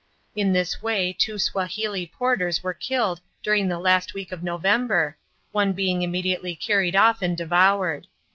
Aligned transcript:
In 0.35 0.51
this 0.51 0.81
way 0.81 1.13
two 1.13 1.37
Swahili 1.37 2.07
porters 2.07 2.63
were 2.63 2.73
killed 2.73 3.21
during 3.43 3.67
the 3.67 3.77
last 3.77 4.15
week 4.15 4.31
of 4.31 4.41
November, 4.41 5.15
one 5.51 5.73
being 5.73 6.01
immediately 6.01 6.55
carried 6.55 6.95
off 6.95 7.21
and 7.21 7.37
devoured. 7.37 8.07